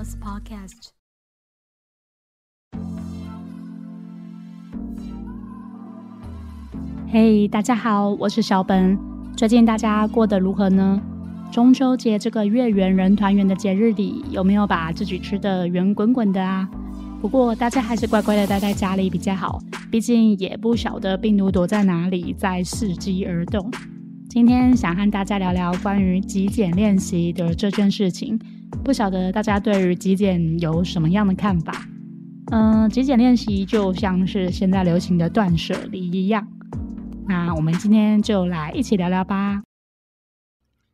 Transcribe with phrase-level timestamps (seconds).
[0.00, 0.88] Girls Podcast。
[7.10, 8.98] 嘿，大家好，我是小本。
[9.36, 11.02] 最近大家过得如何呢？
[11.52, 16.66] 中秋节这个月圆人团圆的节日里，有没有把自己吃的圆滚滚的啊？
[17.20, 23.70] 不过大家还是乖乖的待在家里比较好，毕竟也不晓得病毒躲在哪里，在伺机而动。
[24.30, 28.40] 今天想和大家聊聊关于极简练习的这件事情，
[28.84, 31.86] 不晓得大家对于极简有什么样的看法？
[32.52, 36.46] 嗯，极简练习就像是现在流行的断舍离一样。
[37.28, 39.62] 那我们今天就来一起聊聊吧。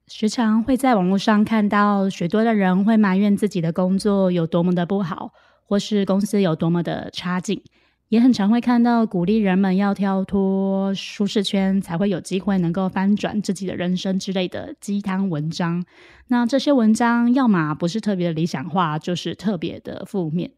[0.09, 5.33] 时常会在网络上看到许多的人会埋怨自己的工作有多么的不好，
[5.65, 7.63] 或是公司有多么的差劲，
[8.09, 15.85] 也很常会看到鼓励人们要跳脱舒适圈才会有机会能够翻转自己的人生之类的鸡汤文章。
[16.29, 20.53] 那这些文章要么不是特别理想化，就是特别的负面。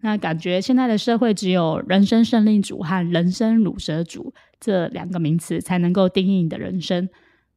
[0.00, 7.08] 那感觉现在的社会只有人生胜利组和人生乳蛇组这两个名词才能够定义你的人生。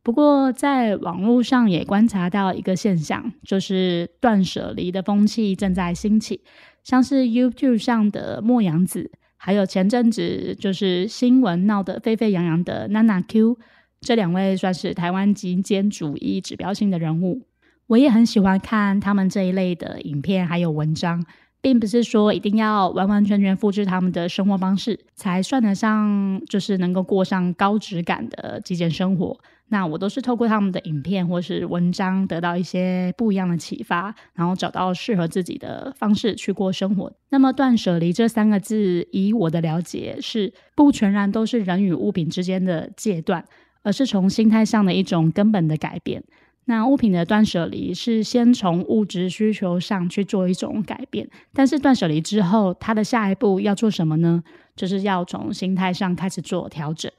[0.04, 6.42] 不过，在网络上也观察到一个现象，就是断舍离的风气正在兴起。
[6.84, 13.58] 像是 YouTube 上的莫阳子，还有前阵子就是新闻闹得沸沸扬扬的娜娜 Q，
[14.02, 17.44] 这两位算是台湾极简主义指标性的人物。
[17.88, 21.26] 我也很喜欢看他们这一类的影片，还有文章。
[21.60, 29.38] 并不是说一定要完完全全复制他们的生活方式，才算得上就是能够过上高质感的极简生活。
[29.70, 37.12] 那我都是透过他们的影片或是文章，得到一些不一样的启发，然后找到适合自己的方式去过生活。
[37.30, 43.44] 那么“断舍离”这三个字，以我的了解，是不全然都是人与物品之间的戒断，
[43.84, 46.24] 而是从心态上的一种根本的改变。
[46.70, 54.44] 那物品的断舍离是先从物质需求上去做一种改变，但是断舍离之后，它的下一步要做什么呢？
[54.76, 57.12] 就是要从心态上开始做调整。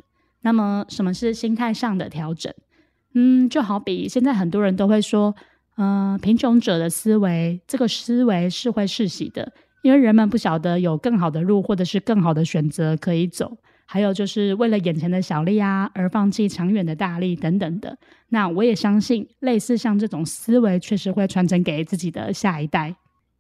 [0.43, 2.53] 那么，什么是心态上的调整？
[3.15, 5.35] 嗯，就好比现在很多人都会说，
[5.77, 13.59] 嗯，贫穷者的思维，这个思维是会世袭的，因为人们不晓得有更好的路或者是更好的选择可以走。
[13.91, 17.97] 还有就是为了眼前的小利啊，而放弃长远的大利等等的。
[18.29, 22.95] 那我也相信，类似像这种思维，确实会传承给自己的下一代。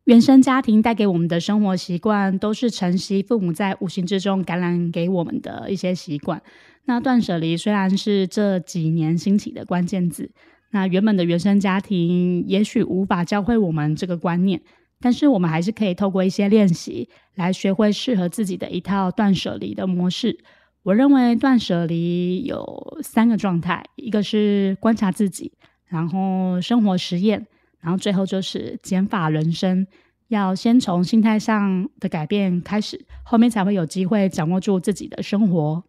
[0.04, 6.40] 原生家庭带给我们的生活习惯，都是承袭父母在无形之中感染给我们的一些习惯。
[6.88, 10.30] 那断舍离虽然是这几年兴起的关键字，
[10.70, 14.62] 那原本的原生家庭也许无法教会我们这个观念。
[14.98, 20.38] 但是我们还是可以透过一些练习来学会适合自己的一套断舍离的模式。
[20.82, 25.52] 我认为断舍离有三个状态：一个是观察自己，
[25.84, 27.46] 然后生活实验，
[27.80, 29.86] 然后最后就是减法人生。
[30.28, 35.84] 要先从心态上的改变开始，后面才会有机会掌握住自己的生活。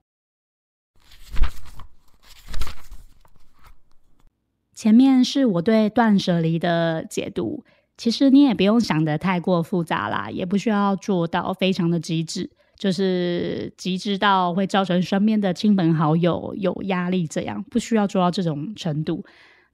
[4.80, 7.66] 前面是我对断舍离的解读。
[7.98, 19.26] 其实你也不用想的太过复杂啦，也不需要做到非常的极致，就是极致到会造成身边的亲朋好友有压力，这样不需要做到这种程度。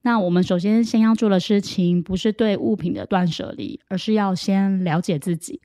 [0.01, 5.61] 那我们首先先要做的事情，不是对物品的断舍离，而是要先了解自己。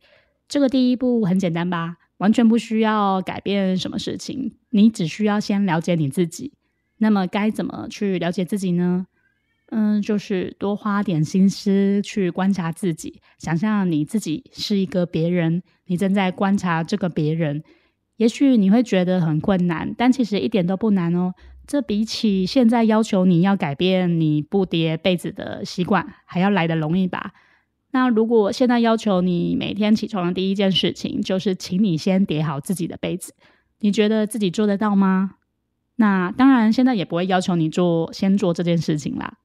[0.48, 6.52] 这个第一步很简单吧，完全不需要改变什么事情，你只需要先了解你自己。
[6.98, 9.06] 那么该怎么去了解自己呢？
[9.70, 17.62] 嗯，就是多花点心思去观察自己，想象你自己是一个别人，你正在观察这个别人。
[18.16, 21.32] 也许你会觉得很困难，但其实一点都不难哦。
[21.66, 27.32] 这比起现在要求你要改变你不叠被子的习惯，还要来的容易吧？
[27.92, 33.32] 那如果现在要求你每天起床的第一件事情就是请你先叠好自己的被子，
[33.78, 35.36] 你觉得自己做得到吗？
[35.97, 39.39] 那当然，现在也不会要求你做先做这件事情啦。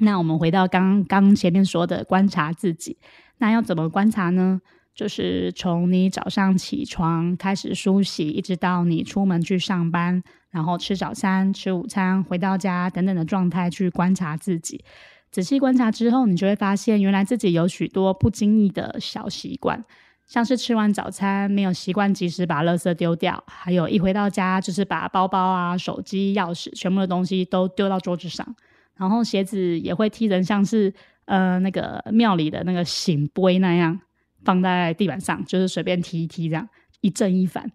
[0.00, 2.96] 那我们回到刚刚前面说的观察自己，
[3.38, 4.60] 那要怎么观察呢？
[4.94, 14.84] 就是从你早上起床开始梳洗，一直到你出门去上班，然后吃早餐、吃午餐、回到家等等的状态去观察自己。
[15.30, 19.82] 仔细观察之后，你就会发现，原来自己有许多不经意的小习惯，
[20.26, 28.54] 像是吃完早餐没有习惯及时把垃圾丢掉，还有一回到家就是把包包啊、手机、钥匙全部的东西都丢到桌子上。
[29.00, 30.92] 然后鞋子也会踢成像是
[31.24, 33.98] 呃那个庙里的那个醒杯那样
[34.44, 36.68] 放在地板上，就是随便踢一踢这样
[37.00, 37.72] 一正一反，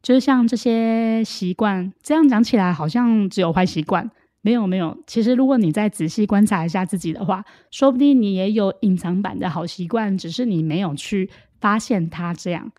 [0.00, 4.08] 就是像这些习惯，这样讲起来好像只有坏习惯，
[4.42, 11.28] 没有没有，其实如果你再仔细观察一下自己的话，说不定你也有隐藏版的好习惯，只是你没有去
[11.60, 12.32] 发现它。
[12.32, 12.70] 这样，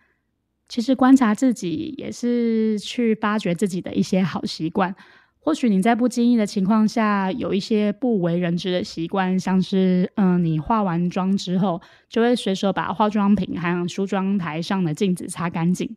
[0.70, 4.96] 其实观察自己也是去发掘自己的一些好习惯。
[5.46, 15.96] 或许你在不经意的情况下，有一些不为人知的习惯，像是嗯，你化完妆之后，就会随手把化妆品还有梳妆台上的镜子擦干净。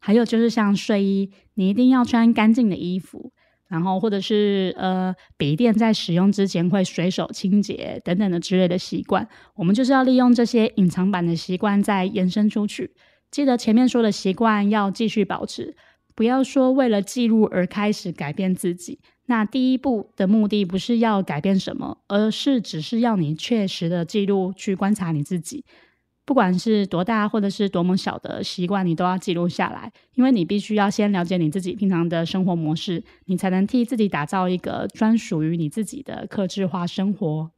[0.00, 3.32] 还有就是像睡衣，你一定要穿干净的衣服。
[3.68, 12.90] 然后，或者是呃，笔电在使用之前会随手清洁等等的之类的习惯，我们就是要利用这些隐藏版的习惯再延伸出去。
[13.30, 15.74] 记得前面说的习惯要继续保持，
[16.20, 18.98] 不要说为了记录而开始改变自己。
[19.24, 25.64] 那第一步的目的不是要改变什么，而是只是要你确实的记录去观察你自己。
[26.26, 37.50] 不管是多大或者是多么小的习惯，你都要记录下来，因为你必须要先了解你自己平常的生活模式，你才能替自己打造一个专属于你自己的克制化生活。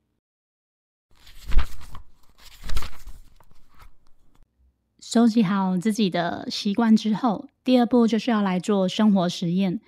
[5.12, 9.78] 收集好自己的习惯之后，第二步就是要来做生活实验。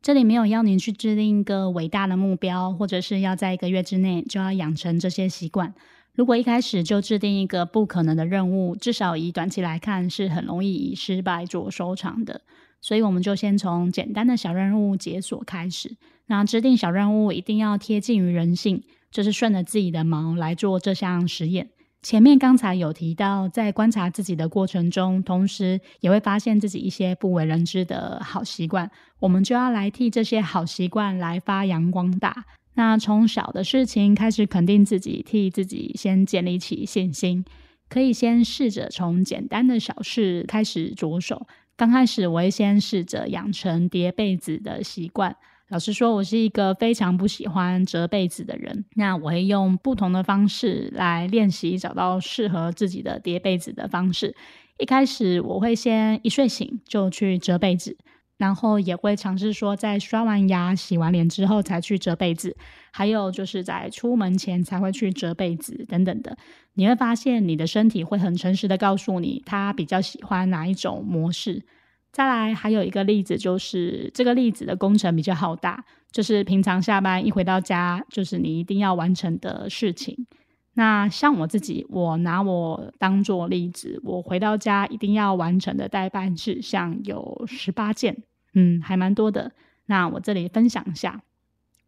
[0.00, 5.72] 这里没有要您去制定一个伟大的目标，或者是要在一个月之内就要养成这些习惯。
[6.16, 12.40] 如果一开始就制定一个不可能的任务，至少以短期来看是很容易以失败做收场的。
[12.80, 15.96] 所以我们就先从简单的小任务解锁开始。
[16.26, 18.82] 那制定小任务一定要贴近于人性，
[19.12, 21.70] 就是顺着自己的毛来做这项实验。
[22.02, 28.90] 前面刚才有提到，在观察自己的过程中，同时也会发现自己一些不为人知的好习惯，
[29.20, 32.44] 我们就要来替这些好习惯来发扬光大。
[32.74, 37.44] 那从小的事情开始肯定自己，替自己先建立起信心，
[37.88, 41.46] 可以先试着从简单的小事开始着手。
[41.76, 45.36] 刚开始我会先试着养成叠被子的习惯。
[45.72, 48.84] 老实说，我是一个非常不喜欢折被子的人。
[48.94, 54.36] 那我会用不同的方式来练习，找到适合自己的叠被子的方式。
[54.76, 57.96] 一开始我会先一睡醒就去折被子。
[58.36, 62.54] 然后也会尝试说，在刷完牙、洗完脸之后才去折被子，
[62.90, 66.36] 还有就是在出门前才会去折被子等等的。
[66.74, 71.64] 你会发现，你的身体会很诚实的告诉你，他比较喜欢哪一种模式。
[72.12, 80.26] 再来，还有一个例子，就是这个例子的工程比较浩大，就是平常下班一回到家，就是你一定要完成的事情。
[80.74, 88.22] 那像我自己，我拿我当做例子，我回到家一定要完成的代办事项有十八件，
[88.54, 89.52] 嗯，还蛮多的。
[89.86, 91.22] 那我这里分享一下，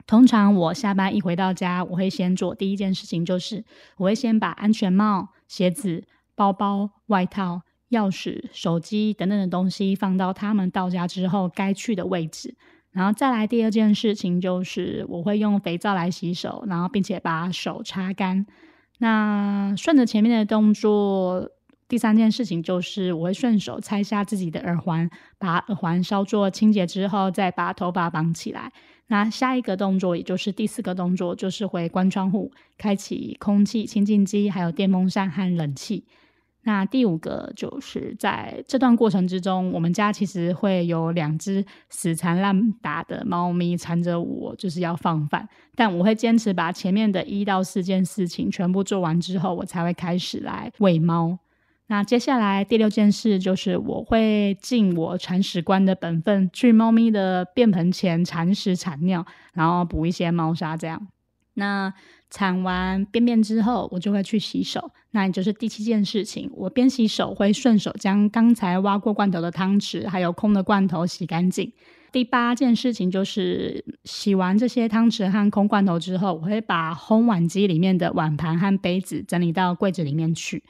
[0.06, 3.64] 通常我下班一回到家，我会先做第一件事情，就是
[3.98, 6.04] 我会先把安全帽、鞋子、
[6.34, 12.54] 包包、外套、钥匙、手机等等的东西放到他们到家之后该去的位置。
[12.92, 18.46] 然后再来第二件事情，就是我会用肥皂来洗手，然后并且把手擦干。
[18.98, 21.50] 那顺着前面的动作，
[21.88, 28.72] 第三件事情就是我会顺手拆下自己的耳环，把耳环稍作清洁之后，再把头发绑起来。
[29.08, 36.06] 那下一个动作，也就是第四个动作，就是会关窗户，开启空气清净机，还有电风扇和冷气。
[36.66, 45.46] 那第五个就是在这段过程之中，我们家其实会有两只死缠烂打的猫咪缠着我，就是要放饭。
[45.74, 51.38] 但我会坚持把前面的一到四件事情全部做完之后，我才会开始来喂猫。
[51.86, 61.08] 那接下来第六件事就是我会尽我铲屎官的本分，去猫咪的便盆前铲屎铲尿，然后补一些猫砂，这样。
[61.54, 61.92] 那
[62.30, 64.90] 铲完便便之后，我就会去洗手。
[65.12, 71.72] 那也就是第七件事情，我边洗手会顺手将刚才挖过罐头的汤匙，还有空的罐头洗干净。
[72.10, 80.62] 第八件事情就是洗完这些汤匙和空罐头之后，我会把烘碗机里面的碗盘和杯子整理到柜子里面去。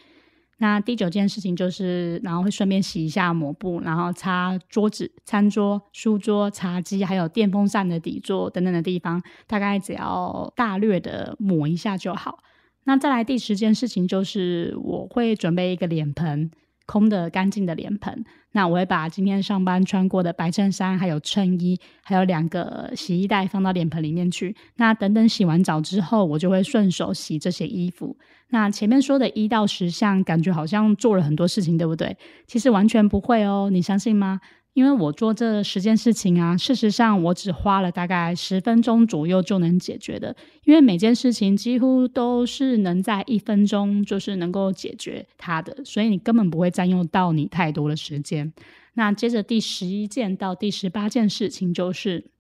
[0.65, 12.39] 那第九件事情就是，然后会顺便洗一下抹布，然后擦桌子、餐桌、书桌、茶几，还有电风扇的底座等等的地方，大概只要大略的抹一下就好。
[12.85, 16.51] 那再来第十件事情就是，我会准备一个脸盆。
[16.87, 24.55] 空的干净的脸盆，那我会把今天上班穿过的白衬衫、还有衬衣，还有两个洗衣袋放到脸盆里面去。
[24.77, 28.15] 那等等洗完澡之后，我就会顺手洗这些衣服。
[28.55, 32.17] 那前面说的一到十项，感觉好像做了很多事情，对不对？
[32.47, 34.41] 其实完全不会哦，你相信吗？
[34.75, 40.37] 因为我做这十件事情啊，事实上我只花了大概十分钟左右就能解决的。
[40.63, 48.53] 因为每件事情几乎都是能在一分钟就是能够解决它的，所以你根本不会占用到你太多的时间。
[48.93, 52.34] 那接着第十一件到第十八件事情就是。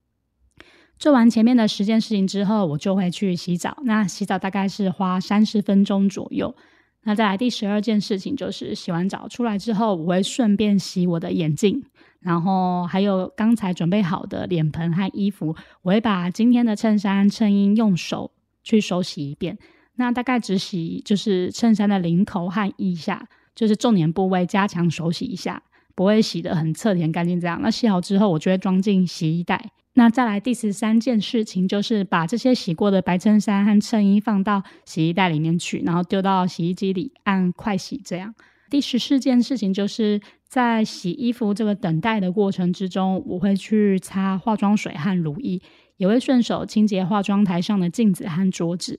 [1.04, 3.76] 做完前面的十件事情之后，我就会去洗澡。
[3.82, 6.56] 那洗澡大概是花三十分钟左右。
[7.02, 11.84] 那再来第十二件事情就是洗完澡出来之后，我会顺便洗我的眼镜，
[12.20, 18.30] 然后还有刚才准备好的脸盆和衣服，我会把今天的衬衫、衬衣用手
[18.62, 19.58] 去手洗一遍。
[19.96, 25.62] 那大概只洗就是衬衫的领口和腋下，就是重点部位，加强手洗一下，
[25.94, 27.38] 不会洗得很侧田干净。
[27.38, 29.70] 这样，那洗好之后，我就会装进洗衣袋。
[29.96, 38.00] 那再来第十三件事情，就是把这些洗过的白衬衫和衬衣放到洗衣袋里面去，然后丢到洗衣机里按快洗。
[38.04, 38.34] 这样，
[38.68, 45.62] 第十四件事情就是在洗衣服这个等待的过程之中，我会去擦化妆水和乳液，
[45.96, 48.98] 也会顺手清洁化妆台上的镜子和桌子。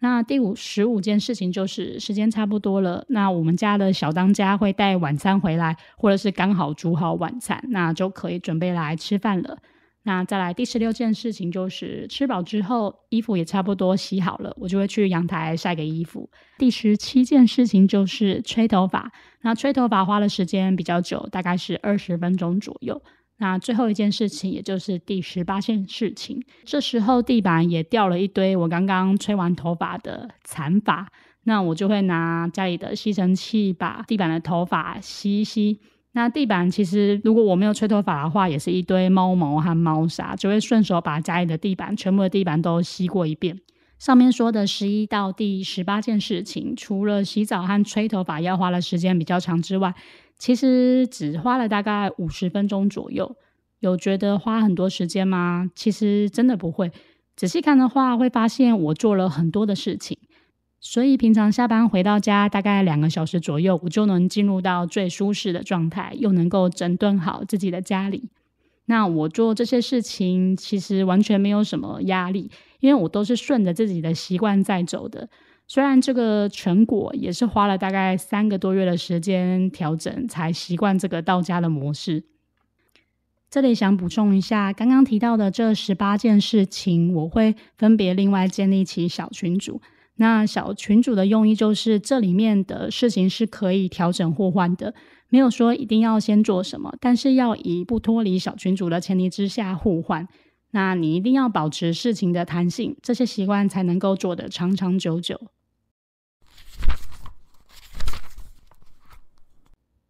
[0.00, 9.58] 那第五十五件事情就是时间差不多了，那我们家的小当家会带晚餐回来，或者是刚好煮好晚餐，那就可以准备来吃饭了。
[10.06, 16.28] 那再来第十六件事情就是吃饱之后，衣服也差不多洗好了，我就会去阳台晒个衣服。
[16.58, 23.02] 第十七件事情就是吹头发，那吹头发花的时间比较久，大概是二十分钟左右。
[23.38, 31.10] 那最后一件事情，也就是第十八件事情，这时候地板也掉了一堆我刚刚吹完头发的残发，
[31.44, 35.80] 那我就会拿家里的吸尘器把地板的头发吸一吸。
[36.16, 43.60] 那地板其实，如果我没有吹头发的话，也是一堆猫毛和猫砂，就会顺手把家里的地板全部的地板都吸过一遍。
[43.98, 49.92] 上面说的十一到第十八件事情，除了洗澡和吹头发要花的时间比较长之外，
[50.38, 53.36] 其实只花了大概五十分钟左右。
[53.80, 55.68] 有觉得花很多时间吗？
[55.74, 56.92] 其实真的不会。
[57.34, 60.16] 仔细看的话，会发现我做了很多的事情。
[60.86, 68.28] 所以平常下班回到家，大概两个小时左右，我就能进入到最舒适的状态，又能够整顿好自己的家里。
[68.84, 72.50] 那我做这些事情，其实完全没有什么压力，
[72.80, 75.26] 因为我都是顺着自己的习惯在走的。
[75.66, 82.24] 虽然这个成果也是花了大概三个多月的时间调整，才习惯这个到家的模式。
[83.48, 89.80] 这里想补充一下，刚刚提到的这十八件事情，我会分别另外建立起小群组。
[90.16, 94.94] 那小群组的用意就是，这里面的事情是可以调整互换的，
[95.28, 100.28] 没有说一定要先做什么，但是要以不脱离小群组的前提之下互换。
[100.70, 105.40] 那你一定要保持事情的弹性，这些习惯才能够做得长长久久。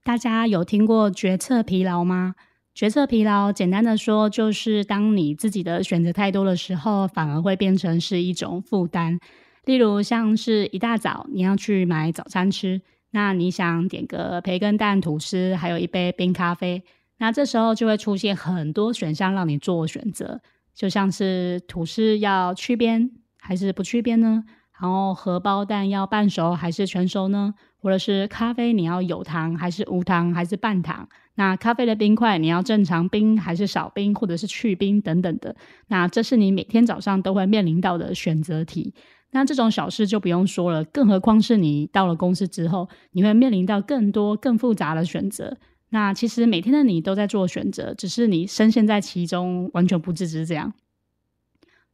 [0.02, 2.34] 大家有听过决策疲劳吗？
[2.74, 9.18] 决策疲劳，简单的说，就是当你自己的选择太多的时候，反而会变成是一种负担。
[9.64, 12.80] 例如，像是一大早你要去买早餐吃，
[13.10, 16.82] 那你想点个培根蛋吐司，还有一杯冰咖啡，
[17.18, 20.40] 那这时候就会出现很多选项让你做选择，
[20.74, 24.44] 就像是吐司要去边还是不去边呢？
[24.80, 27.54] 然后荷包蛋要半熟还是全熟呢？
[27.80, 31.08] 或者是咖啡你要有糖还是无糖还是半糖？
[31.36, 35.54] 那咖啡的冰块你要正常冰还是少冰或者是去冰等等的？
[35.88, 38.92] 那这是你每天早上都会面临到的选择题。
[39.34, 45.56] 那这种小事就不用说了，更何况是你到了公司之后，你会面临到更多更复杂的选择。
[45.90, 50.46] 那其实每天的你都在做选择，只是你深陷在其中，完全不自知。
[50.46, 50.72] 这样，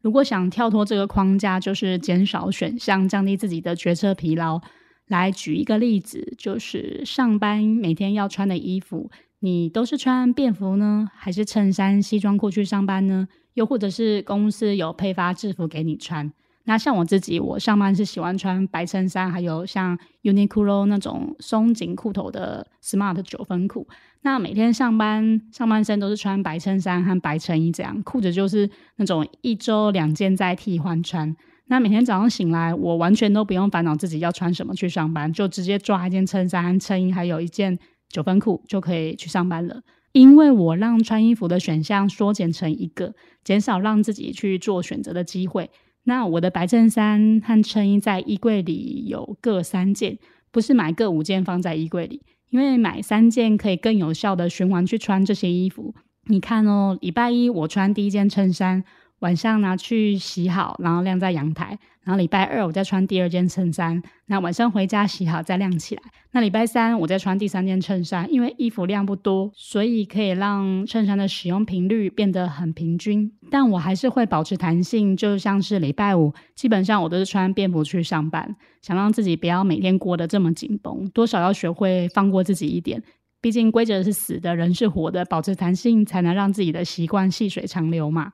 [0.03, 4.61] 如果想跳脱这个框架，就是减少选项，降低自己的决策疲劳。
[5.07, 13.27] 来举一个例子，就是上班每天要穿的衣服，你都是穿便服呢，还是衬衫、西装裤去上班呢？
[13.55, 16.31] 又或者是公司有配发制服给你穿？
[16.65, 23.89] 那像我自己，我上班是喜欢穿白衬衫，还有像 Uniqlo 那种松紧裤头的 Smart 九分裤。
[24.23, 31.35] 那每天上班上半身都是穿白衬衫和白衬衣，这样裤子就是那种一周两件在替换穿。
[31.67, 39.81] 那每天早上醒来，我完全都不用烦恼自己要穿什么去上班，就直接抓一件衬衫衬衣，还有一件九分裤就可以去上班了。
[40.13, 43.15] 因为我让穿衣服的选项缩减成一个，
[43.45, 45.71] 减少让自己去做选择的机会。
[46.05, 50.19] 那我的白衬衫和衬衣在衣柜里有各三件，
[50.51, 55.95] 不是买各五件放在衣柜里，因为买三件可以更有效的循环去穿这些衣服。
[56.27, 58.85] 你看哦，礼拜一我穿第一件衬衫。
[59.21, 61.79] 晚上拿去洗好，然后晾在阳台。
[62.03, 66.03] 然后礼拜二我再穿第二件衬衫，那晚上回家洗好再晾起来。
[66.33, 73.31] 那礼拜三我再穿第三件衬衫，因为衣服量不多，所以可以让衬衫的使用频率变得很平均。
[73.51, 78.57] 但我还是会保持弹性，就像是礼拜五，基本上我都是穿便服去上班。
[78.81, 83.01] 想让自己不要每天过得这么紧绷，多少要学会放过自己一点。
[83.43, 88.33] 毕竟规则是死的，人是活的，保持弹性才能让自己的习惯细水长流嘛。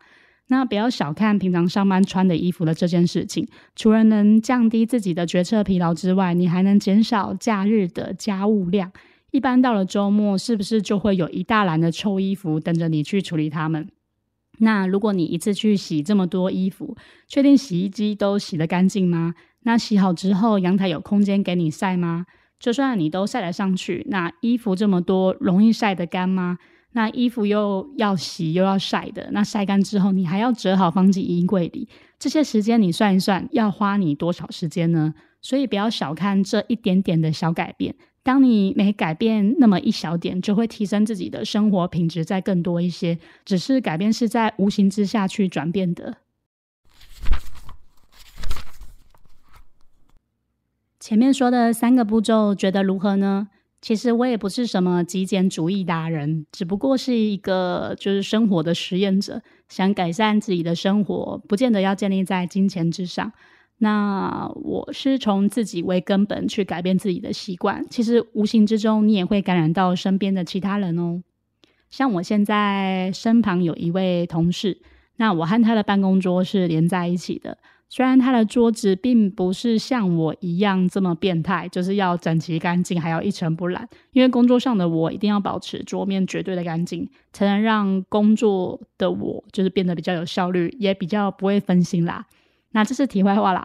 [0.48, 8.92] 那不要小看平常上班穿的衣服的这件事情，除了能降低自己的决策疲劳之外，你还能减少假日的家务量。
[9.32, 13.88] 一般到了周末，是不是就会有一大篮的臭衣服等着你去处理它们？
[14.58, 19.34] 那如果你一次去洗这么多衣服，确定洗衣机都洗得干净吗？
[19.64, 22.24] 那洗好之后，阳台有空间给你晒吗？
[22.58, 26.56] 就算你都晒得上去，那衣服这么多，容易晒得干吗？
[26.96, 31.86] 那衣服又要洗又要晒的，那晒干之后，你还要折好放进衣柜里，
[32.18, 35.12] 这些时间你算一算，要花你多少时间呢？
[35.42, 37.94] 所以不要小看这一点点的小改变。
[38.22, 43.18] 当你每改变那么一小点，就会提升自己的生活品质再更多一些。
[43.44, 46.16] 只是改变是在无形之下去转变的。
[50.98, 53.48] 前面说的三个步骤，觉得如何呢？
[53.86, 63.32] 其实我也不是什么极简主义达人，只不过是一个就是生活的实验者，想改善自己的生活，不见得要建立在金钱之上。
[63.78, 71.22] 那我是从自己为根本去改变自己的习惯，其实无形之中你也会感染到身边的其他人哦。
[71.88, 74.82] 像我现在身旁有一位同事，
[75.18, 77.58] 那我和他的办公桌是连在一起的。
[77.88, 83.88] 虽然他的桌子并不是像我一样这么变态，就是要整齐干净，还要一尘不染。
[84.12, 92.26] 因为工作上的我一定要保持桌面绝对的干净，才能让工作的我就是变得比较有效率，也比较不会分心啦。
[92.72, 93.64] 那这是题外话啦。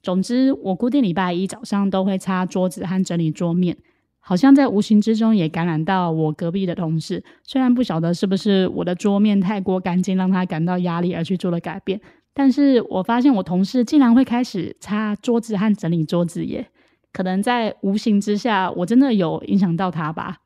[0.00, 3.76] 总之，我固定礼拜一早上都会擦桌子和整理桌面，
[4.20, 7.24] 好像在无形之中也感染到我隔壁的同事。
[7.42, 12.00] 虽然不晓得是不是我的桌面太过干净，让他感到压力而去做了改变，
[12.38, 16.68] 但是我发现我同事竟然会开始擦桌子和整理桌子耶。
[17.10, 20.36] 可能在无形之下，我真的有影响到他吧。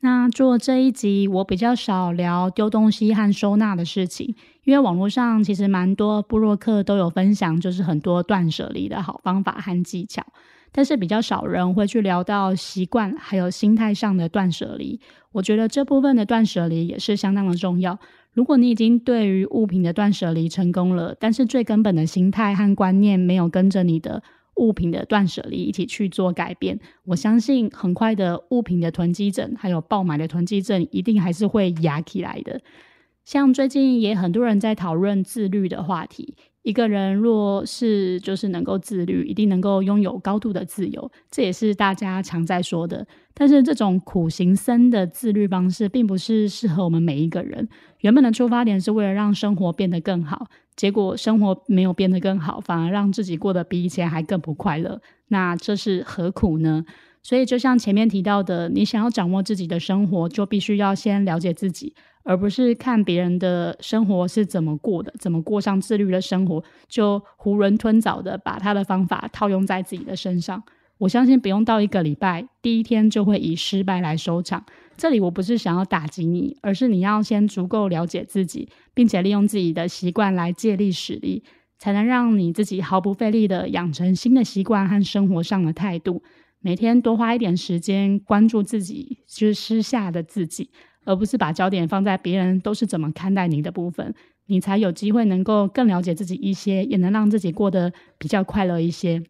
[0.00, 4.34] 那做这一集，我比较少聊丢东西和收纳的事情，
[4.64, 10.22] 因为网络上其实蛮多布洛克都有分享，就是很多断舍离的好方法和技巧，
[10.70, 15.00] 但是比较少人会去聊到习惯还有心态上的断舍离。
[15.30, 17.98] 我觉得这部分的断舍离也是相当的重要。
[18.32, 24.22] 如果你已经对于物品的断舍离成功了，但是最根本的心态和观念没有跟着你的。
[24.56, 26.78] 物品的断舍离，一起去做改变。
[27.04, 32.60] 我相信很快的物品的囤积症，还有爆买的囤积症，一定还是会压起来的。
[33.24, 36.36] 像最近也很多人在讨论自律的话题。
[36.62, 43.06] 一个人若是就是能够自律，一定能够拥有高度的自由，这也是大家常在说的。
[43.34, 47.68] 但是这种苦行僧的自律方式，并不是适合我们每一个人。
[48.00, 50.46] 原本的出发点是为了让生活变得更好，
[50.76, 55.00] 结果生活没有变得更好，反而让自己过得比以前还更不快乐。
[55.28, 56.84] 那这是何苦呢？
[57.22, 61.94] 所以就像前面提到的，你想要掌握自己的生活，就必须要先了解自己。
[62.24, 70.62] 而不是看别人的生活是怎么过的，怎么过上自律的生活，就囫囵吞枣的把他的方法套用在自己的身上。
[70.98, 74.64] 我相信不用到一个礼拜，第一天就会以失败来收场。
[74.96, 81.42] 这里我不是想要打击你，而是你要先足够了解自己，并且利用自己的习惯来借力使力，
[81.76, 86.22] 才能让你自己毫不费力的养成新的习惯和生活上的态度。
[86.62, 90.70] 每天多花一点时间关注自己，就是私下的自己。
[91.04, 94.14] 而不是把焦点放在别人都是怎么看待你的部分，
[94.46, 99.20] 你才有机会能够更了解自己一些，也能让自己过得比较快乐一些。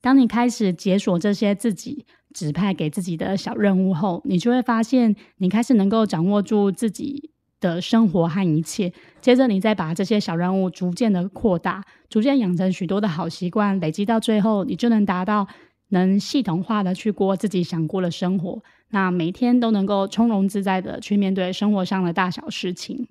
[0.00, 2.04] 当你开始解锁这些自己
[2.34, 8.92] 指派给自己的小任务后，你就会发现，你开始能够掌握住自己的生活和一切。
[9.20, 15.46] 接着，你再把这些小任务逐渐的扩大，逐渐养成许多的好习惯，累积到最后，你就能达到
[15.88, 18.62] 能系统化的去过自己想过的生活。
[18.90, 23.08] 那每天都能够从容自在的去面对生活上的大小事情。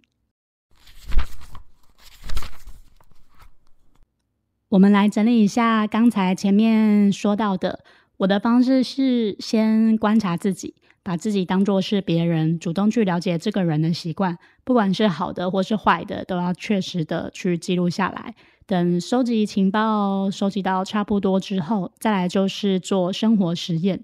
[4.70, 7.86] 我们来整理一下刚才前面说到的，
[8.18, 18.36] 我的方式是先观察自己，把自己当做是别人，主动去了解这个人的习惯，不管是好的或是坏的，都要确实的去记录下来。
[18.68, 24.04] 等收集情报收集到差不多之后，再来就是做生活实验。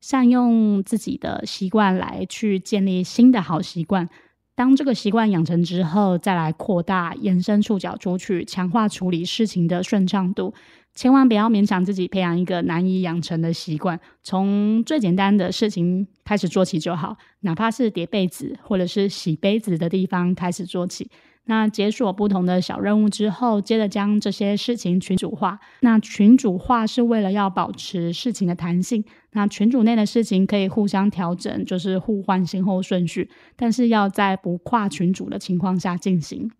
[0.00, 4.08] 善用自己的习惯来去建立新的好习惯，
[4.54, 10.54] 当这个习惯养成之后，再来扩大、延伸触角出去，强化处理事情的顺畅度。
[10.96, 21.08] 千万不要勉强自己培养一个难以养成的习惯，从最简单的事情开始做起就好，哪怕是叠被子或者是洗杯子的地方开始做起。
[21.48, 25.60] 那解锁不同的小任务之后，接着将这些事情群组化。
[25.80, 29.04] 那群组化是为了要保持事情的弹性。
[29.32, 36.50] 那群组内的事情可以互相调整，就是互换先后顺序，但是要在不跨群组的情况下进行。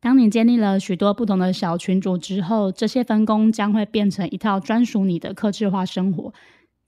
[0.00, 6.32] 当你建立了许多不同的小群组之后，这些分工将会变成一套专属你的克制化生活，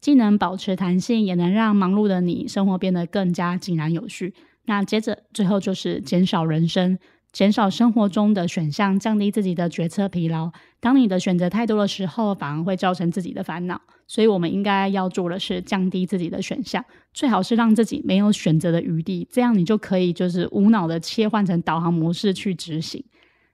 [0.01, 4.35] 既能保持弹性，也能让忙碌的你生活变得更加井然有序。
[4.67, 6.99] 那接着，最后就是减少人生。
[7.33, 10.51] 减少生活中的选项，降低自己的决策疲劳。
[10.81, 13.81] 当你的选择太多的时候，反而会造成自己的烦恼。
[14.09, 19.29] 所以，我们应该要做的是降低自己的选项，最好是让自己没有选择的余地。
[19.31, 23.05] 这样，你就可以就是无脑的切换成导航模式去执行。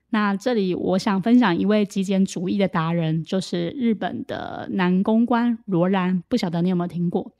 [0.09, 6.23] 那这里我想分享一位极简主义的达人，就是日本的男公关罗兰。
[6.27, 7.33] 不晓得你有没有听过？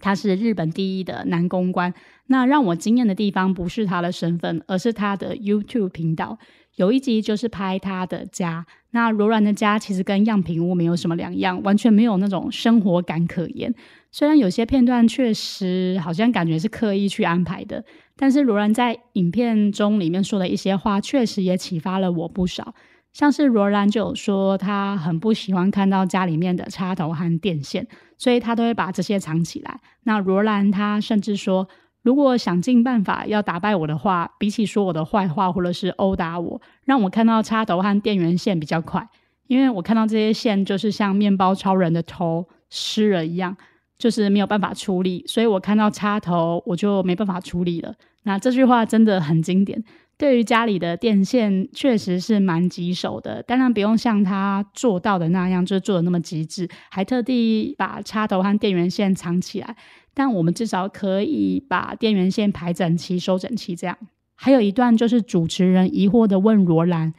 [0.00, 1.92] 他是日本第一的男公关。
[2.26, 6.38] 那让我惊艳的地方不是他的身份，而是他的 YouTube 频道。
[6.76, 8.64] 有一集就是拍他的家。
[8.92, 13.74] 那柔软的家其实跟样品屋没有什么两样，完全没有那种生活感可言。
[14.12, 17.84] 虽然有些片段确实好像感觉是刻意去安排的，
[18.16, 22.74] 但是罗兰在影片中里面说的一些话，确实也启发了我不少。
[23.12, 27.86] 像是罗兰就有说，他很不喜欢看到家里面的插头和电线，
[28.18, 29.80] 所以他都会把这些藏起来。
[30.04, 31.68] 那罗兰他甚至说。
[32.02, 39.06] 如果想尽办法要打败我的话，比起说我的坏话或者是殴打我，让我看到插头和电源线比较快，
[39.48, 43.54] 因为我看到这些线就是像面包超人的头湿了一样，
[43.98, 47.92] 就是没有办法处理，所以我看到插头我就没办法处理了。
[48.22, 49.84] 那这句话真的很经典，
[50.20, 53.42] 对于家里的电线确实是蛮棘手的。
[53.42, 59.74] 当然不用像他做到的那样，就做的那么极致，还特地把插头和电源线藏起来。
[60.12, 63.74] 但我们至少可以把电源线排整齐、收整齐。
[63.74, 63.96] 这样，
[64.34, 67.14] 还有一段就是主持人疑惑的问罗兰：“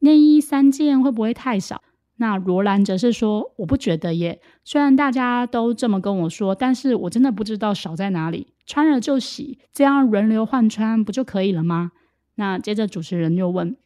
[0.00, 1.80] 内衣三件会不会太少？”
[2.20, 8.48] 那罗兰则是说：“我不觉得耶，虽然大家都这么跟我说，但是我真的不知道少在哪里。
[8.66, 11.92] 穿了就洗，这样轮流换穿不就可以了吗？”
[12.36, 13.76] 那接着主持人又问：“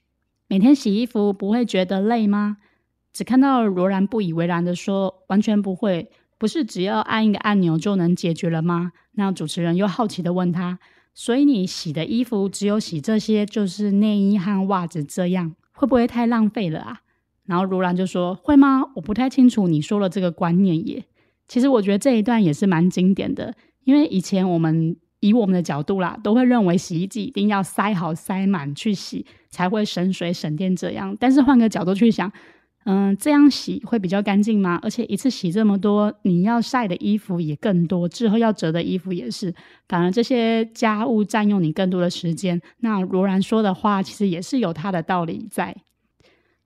[0.48, 2.58] 每天洗衣服不会觉得累吗？”
[3.12, 8.92] 只看到罗然不以为然的说：“完全不会。”不是只要按一个按钮就能解决了吗？
[9.12, 10.78] 那主持人又好奇的问他
[11.12, 17.00] ：“所以你洗的衣服只有洗这些，就是内衣和袜子，这样会不会太浪费了啊？”
[17.44, 18.84] 然后如然就说：“会吗？
[18.94, 21.04] 我不太清楚你说的这个观念耶。
[21.48, 31.16] 其实我觉得这一段也是蛮经典的，因为以前我们以我们的角度啦，都会认为洗衣机一定要塞好塞满去洗才会省水省电这样。
[31.18, 32.30] 但是换个角度去想。”
[32.84, 34.78] 嗯，这样洗会比较干净吗？
[34.82, 39.54] 而且一次洗这么多，你要晒的衣服也更多，之后要折的衣服也是，
[39.88, 42.58] 反而这些家务占用你更多的时间。
[42.78, 45.76] 那罗兰说的话，其实也是有他的道理在。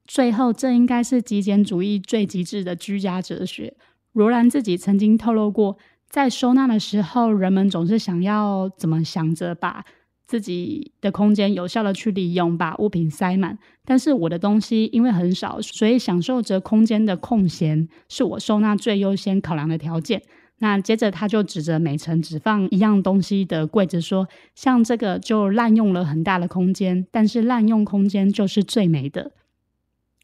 [0.07, 3.75] 最后，这应该是极简主义最极致的居家哲学。
[4.13, 5.77] 罗兰自己曾经透露过，
[6.13, 9.85] 在收纳的时候，人们总是想要怎么想着把。
[10.25, 13.59] 自己的空间有效的去利用，把物品塞满。
[13.85, 20.23] 但是我的东西因为很少，所以享受着空间的空闲是我收纳最优先考量的条件。
[20.61, 29.33] 那接着他就指着每层只放一样东西的柜子说：“像这个就滥用了很大的空间，但是滥用空间就是最美的。”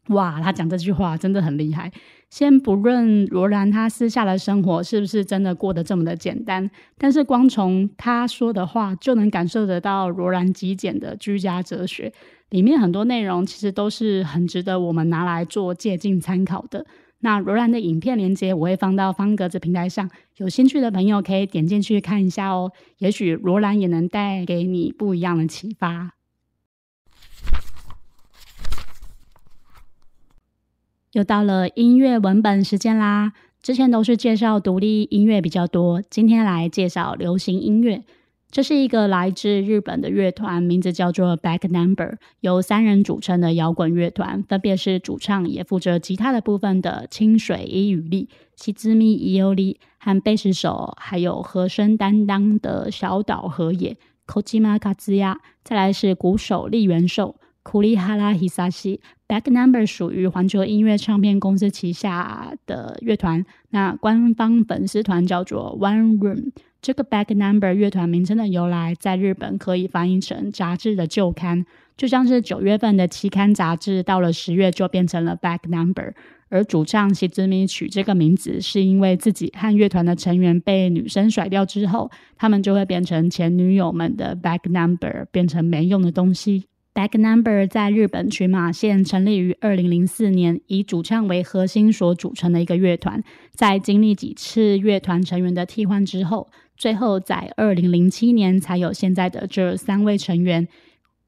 [0.09, 1.91] 哇，他讲这句话真的很厉害。
[2.29, 12.11] 先不论罗兰他私下的生活是不是真的过得这么的简单，但是光从他说的话就能感受得到罗兰极简的居家哲学。
[12.51, 16.85] 里面很多内容其实都是很值得我们拿来做借鉴参考的。
[17.19, 22.71] 那罗兰的影片连接我会放到方格子平台上，有兴趣的朋友可以点进去看一下哦。
[22.99, 26.11] 也许罗兰也能带给你不一样的启发。
[31.13, 33.33] 又到了音乐文本时间啦！
[33.63, 38.03] 之前都是介绍独立音乐比较多，今天来介绍流行音乐。
[38.51, 57.35] 这是一个来自日本的乐团，名字叫做 Back Number，由三人组成的摇滚乐团，分别是主唱也负责吉他的部分的清水伊羽利、西之咪伊优利和贝斯手，还有和声担当的小岛和也 Kojima Kazuya，再来是鼓手立元寿。
[57.69, 66.49] 库里哈拉希萨西 Back Number 属于环球音乐唱片公司旗下的乐团，那官方粉丝团叫做 One Room。
[66.81, 71.63] 这个 Back Number 乐团名称的由来，在日本可以翻译成杂志的旧刊，
[71.95, 76.15] 就像是九月份的期刊杂志，到了十月就变成了 Back Number。
[76.49, 86.63] 而主唱西之米取这个名字，是因为自己和乐团的成员被女生甩掉之后，他们就会变成前女友们的 Back Number，变成没用的东西。
[86.93, 93.23] Back Number 在日本群马县成立于二零零四年，以主唱为核心所组成的一个乐团。
[93.53, 100.67] 在经历几次乐团成员的替换之后，最后在二零零七年才有现在的这三位成员。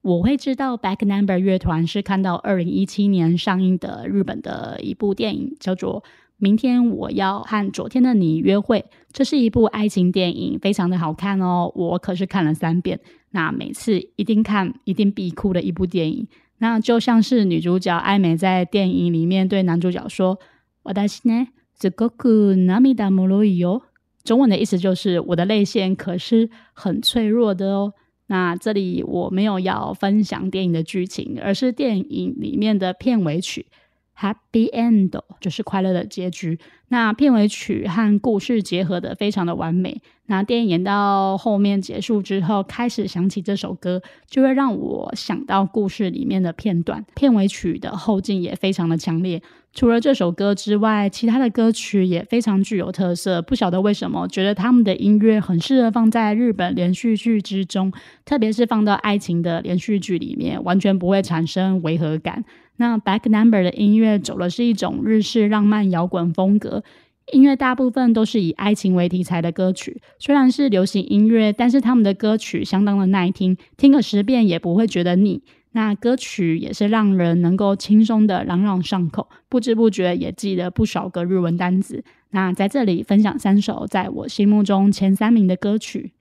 [0.02, 6.02] 我会知道 Back Number 乐团是看到二零一七年上映的日本的一部电影，叫做
[6.42, 8.80] 《明天我要和昨天的你约会》。
[9.14, 11.72] 这是一部爱情电影，非常的好看哦。
[11.76, 13.00] 我可是看了三遍，
[13.30, 16.28] 那每次一定看，一定必哭的一部电影。
[16.58, 20.40] 那就像是女主角艾美在电影里面对男主角说
[20.82, 23.84] ：“我的心呢，这个苦那米达摩罗伊哦。”
[24.24, 27.94] 中文的意思就是我的泪腺可是很脆弱的哦。
[28.26, 33.68] 那这里我没有要分享电影的剧情，而是电影里面的片尾曲
[34.22, 36.60] 《Happy End》，就是快乐的结局。
[36.90, 40.02] 那片尾曲和故事结合的非常的完美。
[40.28, 47.04] 那电影演到后面结束之后，开始响起这首歌，就会让我想到故事里面的片段。
[47.16, 49.42] 片尾曲的后劲也非常的强烈。
[49.74, 53.42] 除了这首歌之外，其他的歌曲也非常具有特色。
[53.42, 57.92] 不晓得为什么，觉得他们的音乐很适合放在日本连续剧之中，
[58.26, 62.44] 特别是放到爱情的连续剧里面，完全不会产生违和感。
[62.82, 66.84] 那 Back Number 的音乐走的是一种日式浪漫摇滚风格，
[67.32, 70.02] 音乐大部分都是以爱情为题材的歌曲。
[70.18, 75.44] 虽然是流行音乐，但是他们的歌曲相当的耐听，听个十遍也不会觉得腻。
[75.74, 82.04] 那歌曲也是让人能够轻松的朗朗上口，不知不觉也记了不少个日文单词。
[82.32, 86.14] 那在这里分享三首在我心目中前三名的歌曲。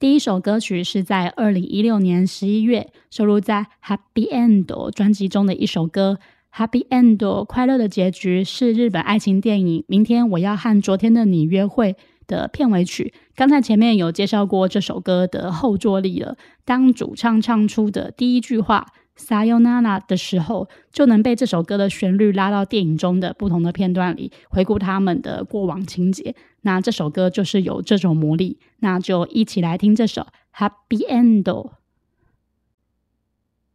[0.00, 6.18] 第一首歌曲是在二零一六年十一月收录在《Happy End》专辑中的一首歌，
[6.58, 11.92] 《Happy End》快乐的结局是日本爱情电影《明天我要和昨天的你约会》。
[12.26, 16.36] 的片尾曲，刚才前面有介绍过这首歌的后坐力了。
[16.64, 18.86] 当主唱唱出的第一句话
[19.20, 26.34] “Sayonara” 的时候，就能被这首歌的旋律拉到电影中的不同的片段里，回顾他们的过往情节。
[26.62, 28.58] 那这首歌就是有这种魔力。
[28.80, 30.22] 那就一起来听这首
[30.56, 31.42] 《Happy End》。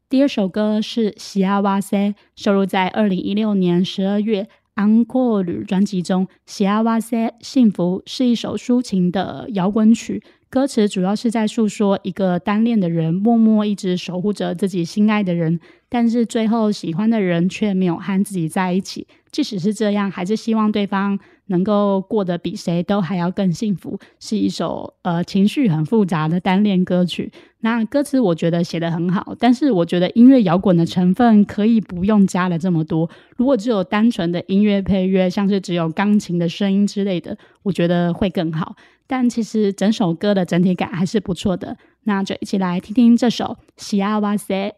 [0.10, 4.50] 第二首歌是《喜阿哇塞》，收录在二零一六年十二月。
[4.76, 10.22] Encore 专辑中，《喜阿哇塞幸福》是一首抒情的摇滚曲，
[10.56, 19.06] 歌词主要是在诉说一个单恋的人默默一直守护着自己心爱的人，但是最后喜欢的人却没有和自己在一起。
[19.34, 21.20] 即使是这样，还是希望对方。
[21.48, 27.32] 能够过得比谁都还要更幸福，是一首呃情绪很复杂的单恋歌曲。
[27.60, 33.08] 那歌词我觉得写的很好，但是我觉得音乐摇滚的成分可以不用加了这么多。
[33.38, 38.76] 如果只有单纯的音乐配乐，像是只有钢琴的声音之类的，我觉得会更好。
[39.08, 41.78] 但其实整首歌的整体感还是不错的。
[42.04, 43.46] 那就一起来听听这首
[43.78, 44.70] 《喜阿哇塞》。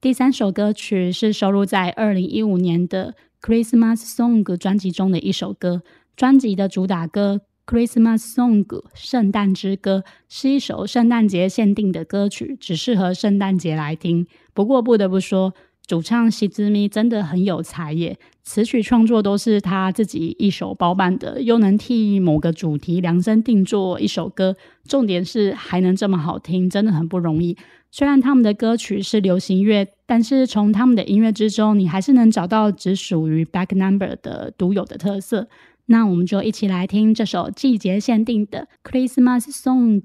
[0.00, 3.14] 第三首歌曲是收录在二零一五年的。
[3.44, 5.82] Christmas Song 专辑中的一首歌，
[6.16, 14.26] 专辑的主打歌《Christmas Song》圣诞之歌是一首圣诞节限定的歌曲，只适合圣诞节来听。
[14.54, 15.52] 不过不得不说，
[15.86, 27.56] 主唱西之咪真的很有才耶，词曲创作都是他自己一手包办的，又能替某个主题量身定做一首歌，重点是还能这么好听，真的很不容易。
[27.90, 35.48] 虽然他们的歌曲是流行乐，但是从他们的音乐之中，你还是能找到只属于 Back Number 的独有的特色。
[35.86, 40.02] 那我们就一起来听这首季节限定的 Christmas Song，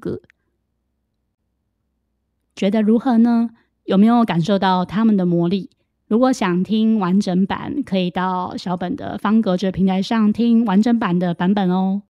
[2.53, 3.51] 觉得如何呢？
[3.89, 5.71] 有没有感受到他们的魔力？
[6.07, 12.03] 如果想听完整版，可以到小本的方格子平台上听完整版的版本哦。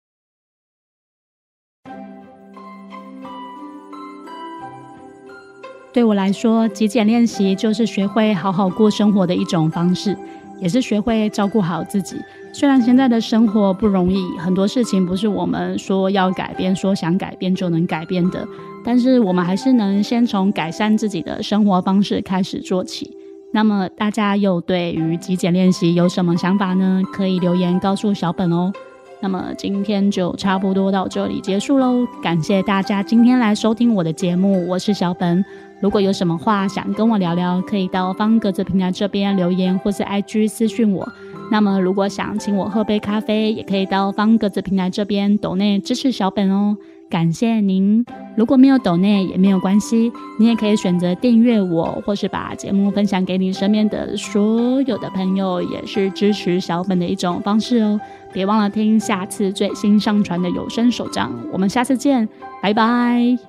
[5.93, 10.19] 对我来说，极简练习就是学会好好过生活的一种方式，
[10.61, 12.17] 也是学会照顾好自己。
[12.53, 18.47] 虽然现在的生活不容易，很多事情不是我们说要改变、说想改变就能改变的，
[18.85, 23.17] 但是我们还是能先从改善自己的生活方式开始做起。
[23.53, 27.03] 那么，大家又对于极简练习有什么想法呢？
[27.13, 28.73] 可以留言告诉小本哦。
[29.21, 35.45] 那么今天就差不多到这里结束喽，感谢大家今天来收听我的节目，我是小本。
[35.81, 41.09] 如果有什么话想跟我聊聊，可以到方格子平台这边留言，或是 IG 私讯我。
[41.51, 46.77] 那么，如果想请我喝杯咖啡，也可以到方格子平台这边抖内支持小本哦。
[47.09, 48.05] 感谢您。
[48.37, 57.99] 如果没有抖内也没有关系，你也可以选择订阅我，或是把节目分享给你身边的所有的朋友，也是支持小本的一种方式哦。
[58.31, 61.33] 别忘了听下次最新上传的有声手账。
[61.51, 62.29] 我们下次见，
[62.61, 63.48] 拜拜。